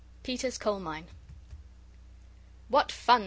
[0.23, 1.05] Peter's coal mine.
[2.69, 3.19] "What fun!"